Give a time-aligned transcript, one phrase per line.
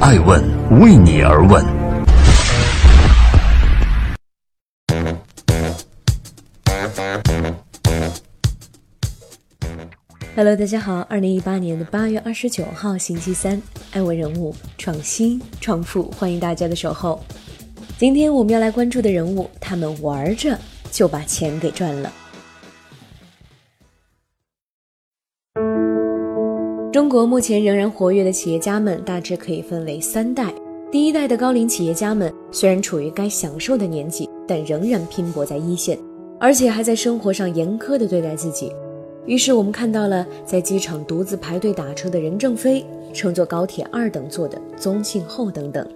[0.00, 0.40] 爱问
[0.80, 1.64] 为你而问。
[10.36, 17.20] Hello，大家好，二零一八年的八月二十九号，星期三，爱问人物创新创富，欢迎大家的守候。
[17.98, 20.56] 今天我们要来关注的人物，他们玩着
[20.92, 22.12] 就把钱给赚了。
[26.90, 30.50] 中国目前仍然活跃的企业家们大致可以分为三代。
[30.90, 35.98] 第一代的高龄企业家们虽然处于该享受的年纪，但仍然拼搏在一线，
[36.40, 38.72] 而且还在生活上严苛地对待自己。
[39.26, 45.86] 于是我们看到了在机场独自排队打车的任正非，乘坐高铁二等座的宗庆后等等。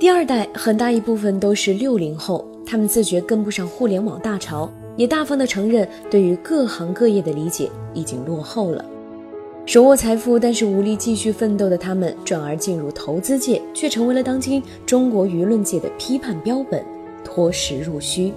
[0.00, 8.84] 第二代很大一部分都是六零后，他们自觉跟不上互联网大潮，也大方地承认对于各行各业的理解已经落后了。
[9.64, 16.84] 手握财富，但是无力继续奋斗的他们，转而进入投资界，却成为了当今中国舆论界的批判标本，
[17.24, 18.32] 脱实入虚。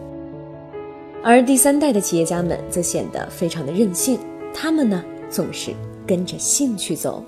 [1.24, 4.20] 而第三代的企业家们则显得非常的任性，
[4.54, 5.74] 他们呢总是
[6.06, 7.26] 跟着兴趣走。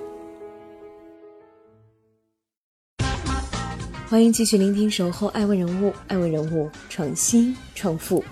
[4.07, 8.23] 欢迎继续聆听《守候爱问人物》，爱问人物创新创富。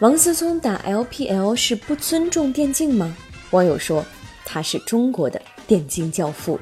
[0.00, 3.16] 王思聪打 LPL 是不尊重电竞吗？
[3.52, 4.04] 网友说。
[4.46, 6.58] 他是中国的电竞教父。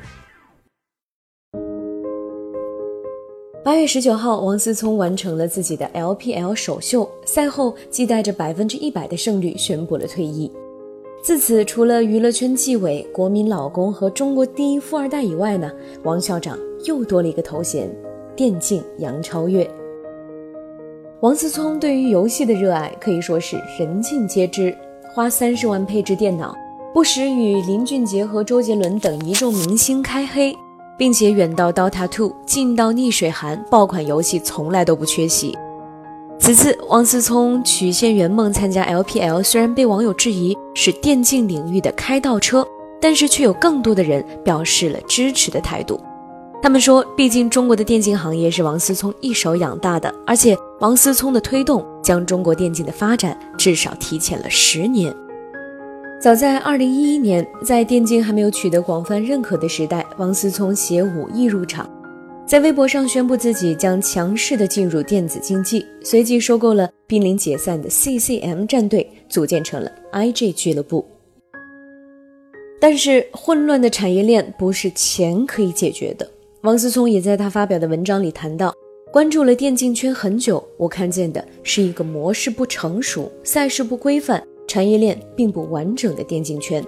[3.62, 10.50] 八月十九号，王思聪完成了自己的 LPL 首秀，赛后即带着百分之一百的胜率宣布了退役。
[11.22, 17.90] 自此，除了娱乐圈纪委、国民老公和中国第一富二代以外呢，王校长又多了一个头衔——
[18.36, 19.66] 电竞杨超越。
[21.20, 24.76] 王思聪对于游戏的热爱可以说是人尽皆知，
[25.14, 26.54] 花三十万配置电脑。
[26.94, 30.56] 不时与林俊杰和周杰伦等一众明星开黑，
[30.96, 35.58] 并且远到 DOTA Two，近到逆水寒，爆款游戏从来都不缺席。
[36.38, 42.64] 此次王思聪曲线圆梦参加 LPL，虽然被网友质疑是电竞领域的开倒车，
[43.00, 45.98] 但是却有更多的人表示了支持的态度。
[46.62, 55.12] 他们说，毕竟中国的电竞行业是王思聪一手养大的，而且王思聪的推动将中国电竞的发展至少提前了十年。
[56.24, 61.86] 早在二零一一年，在电竞还没有取得广泛认可的时代，王思聪携五亿入场，
[62.46, 71.04] 在微博上宣布自己将强势的进入电子竞技，随即收购了濒临解散的 CCM 战队，组建成了 IG 俱乐部。
[72.80, 76.26] 但是，混乱的产业链不是钱可以解决的。
[76.62, 78.72] 王思聪也在他发表的文章里谈到，
[79.12, 84.42] 关注了电竞圈很久，我看见的是一个模式不成熟、赛事不规范。
[84.66, 86.84] 产业链并不完整的电竞圈，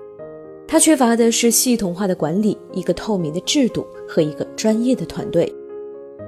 [0.66, 5.53] 它缺乏的是系统化的管理、一个透明的制度和一个专业的团队。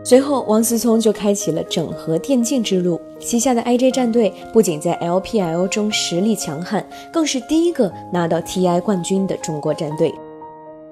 [0.05, 10.15] 随后，王思聪就开启了整合电竞之路，旗下的 IJ 战队不仅在 LPL 中实力强悍，更是第一个拿到 TI 冠军的中国战队。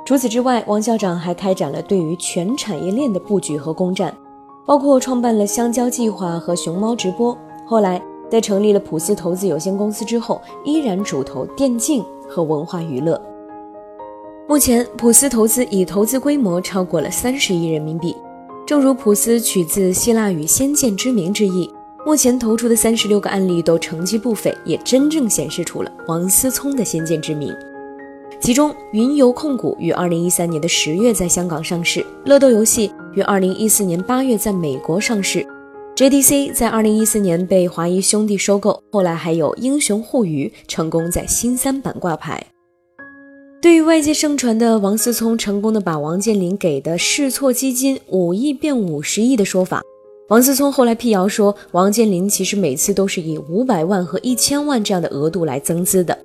[0.05, 4.13] 除此之外，王校长还开展了对于全产业链的布局和攻占，
[4.67, 7.37] 包括创办了香蕉计划和熊猫直播。
[7.65, 8.03] 后来。
[8.31, 13.21] 在成立了普思投资有限公司之后，依然主投电竞和文化娱乐。
[14.49, 18.17] 目前，普思投资已投资规模超过了三十亿人民币。
[18.67, 21.73] 正如普思取自希腊语“先见之明”之意，
[22.05, 27.53] 目前投出的三十六个案例都成绩不菲，也真正显示出了王思聪的先见之明。
[28.41, 35.47] 其中，云游控股于二零一三年的十月在香港上市，乐豆游戏于二零一四年八月在美国上市。
[35.97, 42.49] JDC 在二零一四年被华谊兄弟收购，后来还有英雄互娱成功在新三板挂牌。
[43.63, 49.81] 对于外界盛传的王思聪成功的把王健林给的试错基金五亿变五十亿的说法，
[50.29, 56.19] 王思聪后来辟谣说，王健林其实每次都是以五百万和一千万这样的额度来增资的。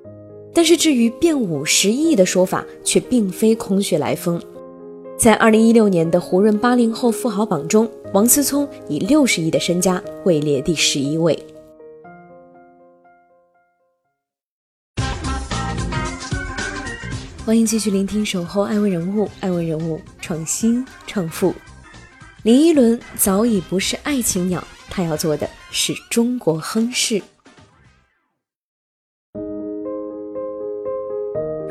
[0.54, 4.38] 但是至于变五十亿的说法，却并非空穴来风。
[5.22, 11.38] 在二零一六年的胡润八零后富豪榜中，王思聪以六十亿的身家位列第十一位。
[17.46, 21.54] 欢迎继续聆听《守候爱问人物》，爱问人物创新创富。
[22.42, 27.22] 林依轮早已不是爱情鸟，他要做的是中国亨氏。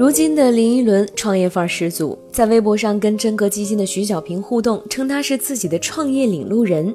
[0.00, 6.94] 如今的林依轮创业范儿十足，在微博上跟真格基金的徐小平互动，称他是自己的创业领路人。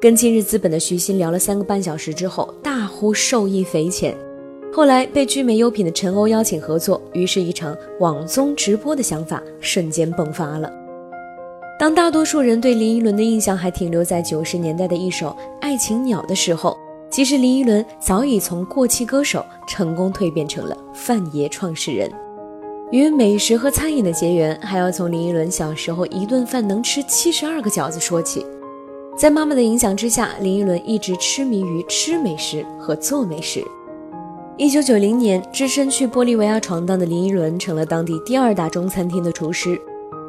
[0.00, 4.16] 跟今日资本的徐鑫聊了三个半小时之后，大呼受益匪浅。
[4.72, 10.72] 后来被聚美优品的陈欧邀请合作，于是，一场网综直播的想法瞬间迸发了。
[11.78, 15.26] 当大多数人对林依轮的印象还停留在九十年代的一首
[15.60, 16.74] 《爱情鸟》的时候，
[17.10, 22.10] 其实林依轮早已从过气歌手成功蜕变成了范爷创始人。
[22.90, 28.46] 与美食和餐饮的结缘，还要从林依轮小时候一顿饭能吃七十二个饺子说起。
[29.14, 33.62] 在妈妈的影响之下，林依轮一直痴迷于吃美食和做美食。
[34.56, 39.78] 一九九零年，只身去玻利维亚闯荡的林依轮成了当地第二大中餐厅的厨师。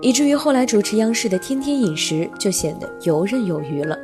[0.01, 3.97] 以至于后来主持央视的《天天饮食》就显得游刃有余了。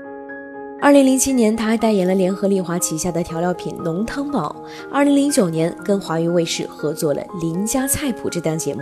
[0.82, 4.56] 二零零七年，他还代言了联合利华旗下的调料品浓汤宝。
[4.92, 8.82] 二零零九年，跟华娱卫视合作了《邻家菜谱》这档节目。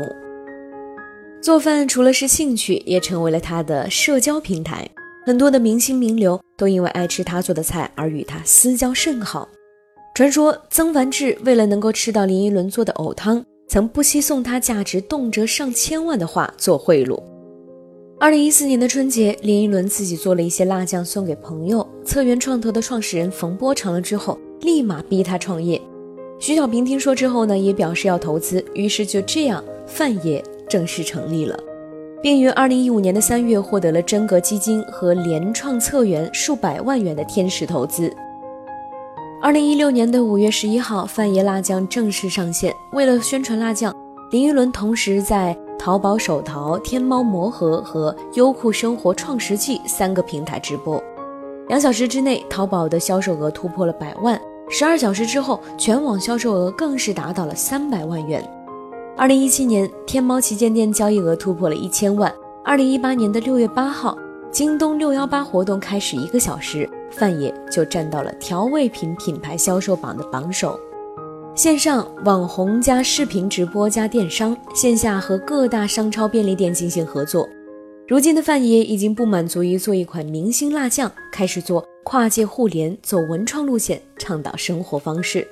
[1.42, 4.90] 做饭除了是兴趣，也成为了他的社交平台。
[5.26, 9.48] 很多的明星名流都因为爱吃他做的菜而与他私交甚好。
[10.16, 13.44] 传说曾凡志为了能够吃到林依轮做的藕汤。
[13.70, 17.18] 曾不惜送他价值动辄上千万的画做贿赂。
[18.20, 21.86] 二零一四年的春节，林依轮自己做了一些辣酱送给朋友。
[22.06, 25.82] 策源创投的创始人冯波尝了之后，立马逼他创业。
[26.40, 31.60] 徐小平听说之后呢，也表示要投资，于是就这样，范爷正式成立了，
[32.22, 38.14] 并于二零一五年的三月获得了真格基金和联创策源数百万元的天使投资。
[39.42, 42.74] 二零一六年的五月十一号，范爷辣酱正式上线。
[42.94, 43.94] 为了宣传辣酱，
[44.32, 51.04] 林依轮同时在淘宝手淘、天猫魔盒和优酷生活创世纪三个平台直播。
[51.68, 54.40] 两小时之内，淘宝的销售额突破了百万；
[54.70, 58.42] 十二小时之后，全网销售额更是达到了三百万元。
[59.18, 62.34] 二零一七年，天猫旗舰店交易额突破了一千万。
[62.64, 64.18] 二零一八年的六月八号。
[64.54, 70.80] 京东六幺八活动开始一个小时，范爷就站到了调味品品牌销售榜的榜首。
[71.56, 77.48] 线上网红加视频直播加电商，线下和各大商超便利店进行合作。
[78.08, 85.48] 如今的范爷已经不满足于做一款明星辣酱，开始做跨界互联，走文创路线，倡导生活方式。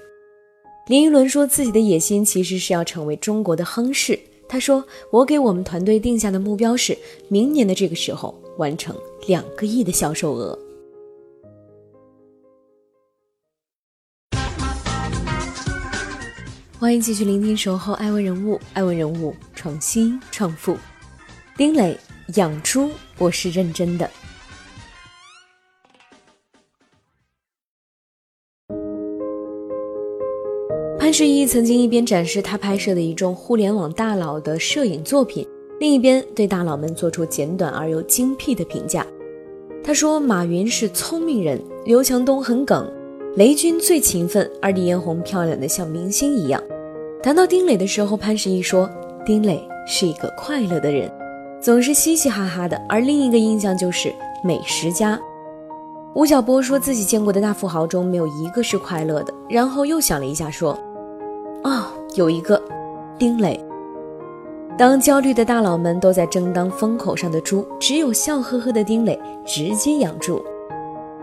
[0.88, 4.19] 林依轮说自己的野心其实是要成为中国的亨氏。
[4.50, 4.83] 他说
[5.13, 8.95] ：“我给我们团队定下的目标是明年的这个时候。”完成
[9.27, 10.57] 两个亿的销售额。
[16.81, 20.75] 欢迎继续聆听《守候爱问人物》，爱问人物创新创富。
[21.55, 21.95] 丁磊
[22.37, 22.89] 养猪，
[23.19, 24.09] 我是认真的。
[30.97, 35.47] 潘石屹曾经一边展示他拍摄的一众互联网大佬的摄影作品。
[35.79, 39.05] 另一边对大佬们做出简短而又精辟的评价。
[39.83, 42.91] 他说：“马云是聪明人，刘强东很梗，
[43.35, 46.61] 雷军最勤奋，而李彦宏漂亮的像明星一样。”
[47.23, 48.89] 谈到丁磊的时候，潘石屹说
[49.25, 51.09] ：“丁磊是一个快乐的人，
[51.61, 54.13] 总是嘻嘻哈哈的。”而另一个印象就是
[54.43, 55.17] 美食家。
[56.13, 60.77] 吴晓波说自己见过的大富豪中没有一个是快乐的，然后又想了一下说
[61.63, 61.85] ：“哦，
[62.15, 62.61] 有一个，
[63.17, 63.57] 丁磊。”
[64.77, 70.43] 当焦虑的大佬们都在争当风口上的猪，只有笑呵呵的丁磊直接养猪。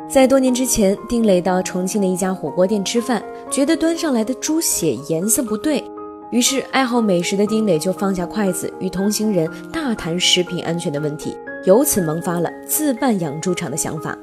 [0.08, 5.84] 在多年之前，丁磊到重庆的一家火锅店吃饭，觉得端上来的猪血颜色不对，
[6.30, 14.16] 于是爱好美食的丁磊就放下筷子，与同行人大谈食品安全的问题，由此萌发了自办养猪场的想法。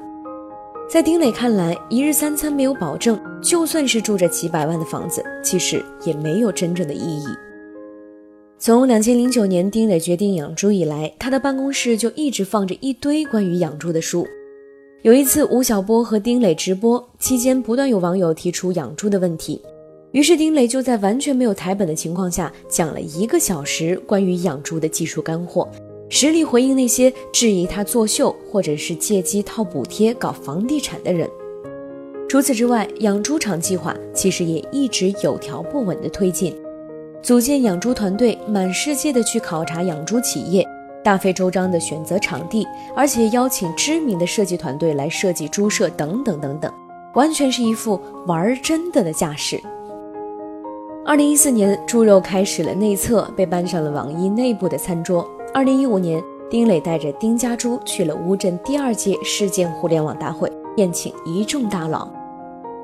[0.90, 7.26] 在丁磊看来，一日三餐没有保证，就算是住着几百万的房子，其实也没有真正的意义。
[8.58, 14.26] 从两千零九年丁磊决定养猪以来，他的办公室就一直放着一堆关于养猪的书。
[15.06, 19.62] 有一次，吴晓波和丁磊直播期间，不断有网友提出养猪的问题，
[20.10, 25.68] 于是丁磊就在完全没有台本的情况下，讲了一个小时关于养猪的技术干货，
[26.08, 31.30] 实力回应那些质疑他作秀或者是借机套补贴搞房地产的人。
[32.28, 36.52] 除此之外，养猪场计划其实也一直有条不紊地推进。
[37.22, 40.66] 组建养猪团队，满世界的去考察养猪企业，
[41.06, 46.68] 大费周章的选择场地，而且邀请知名的设计团队来设计猪舍，等等等等，
[47.14, 49.62] 完全是一副玩真的的架势。
[51.04, 55.24] 二零一四年，猪肉开始了内测，被搬上了网易内部的餐桌。
[55.54, 56.20] 二零一五年，
[56.50, 62.10] 丁磊带着丁家猪去了乌镇第二届世界互联网大会，宴请一众大佬，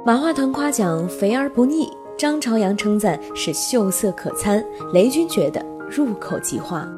[0.06, 1.90] 马化腾夸奖肥而不腻。
[2.16, 4.64] 张朝阳称赞是秀色可餐，
[4.94, 5.60] 雷军觉得
[5.90, 6.88] 入口即化。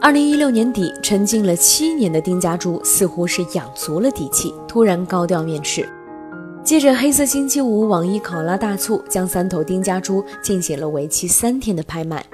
[0.00, 5.88] 二零一六年底，沉浸了七年的丁家猪似乎是养足了底气，突然高调面世。
[6.62, 12.24] 借着黑色星期五网易考拉大促，将三头丁家猪进行了为期三天的拍卖。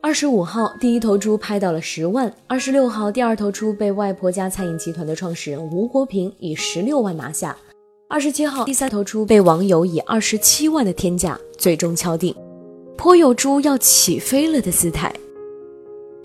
[0.00, 7.54] 二十五号，第一头猪拍到了十万；二十六号，第二头猪被外婆家餐饮集团的创始人吴国平以十六万拿下；
[8.08, 12.34] 二十七号，第三头猪被网友以二十七万的天价最终敲定，
[12.96, 15.12] 颇有猪要起飞了的姿态。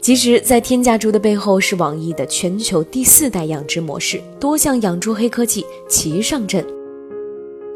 [0.05, 6.63] 其实，在天价猪的背后，是网易的全球第四代养殖模式，多项养猪黑科技齐上阵。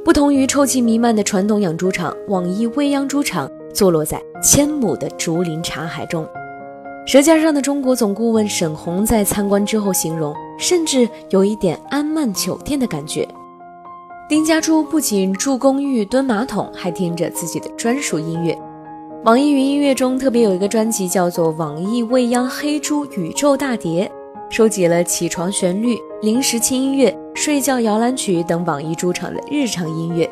[0.06, 6.24] 不同于臭气弥漫的传统养猪场，网易未央猪场坐落在千亩的竹林茶海中。
[7.08, 13.28] 舌尖上的中国总顾问沈红在参观之后形容，甚至有一点安曼酒店的感觉。
[14.30, 18.56] 丁家猪不仅住公寓、蹲马桶，还听着自己的专属音乐。
[19.26, 24.10] 网易云音乐中特别有一个专辑叫做《网易未央黑猪宇宙大碟》，
[24.56, 30.30] 收集了起床旋律、零食轻音乐、睡觉摇篮曲等网易猪场的日常音乐。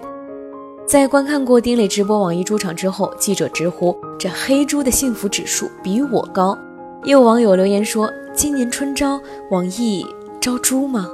[0.85, 6.57] 在观看过丁磊直播网易猪场之后，记者直呼这黑猪的幸福指数比我高。
[7.03, 9.19] 也有网友留言说：“今年春招，
[9.51, 10.05] 网易
[10.39, 11.09] 招猪吗？”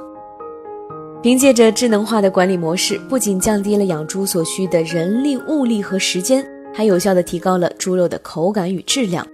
[1.22, 6.46] 凭借着智能化的管理模式，不仅降低了养猪所需的人力、物力和时间。
[6.74, 9.26] 还有效地提高了猪肉的口感与质量，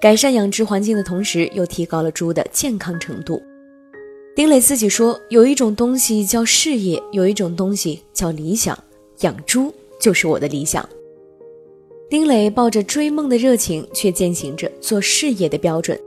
[0.00, 3.42] 改善养殖环境的同时，又提高了猪的健康程度。
[4.36, 8.78] 丁磊自己说：“有一种东西叫事业，有一种东西叫理想，
[9.22, 10.88] 养猪就是我的理想。”
[12.08, 15.98] 丁磊抱着追梦的热情，却践行着做事业的标准。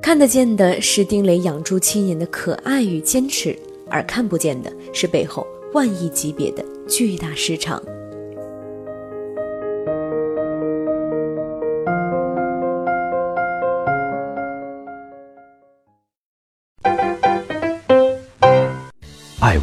[0.00, 3.54] 看得见的是丁磊养猪七年的可爱与坚持，
[3.90, 7.82] 而看不见的是背后万亿级别的巨大市场。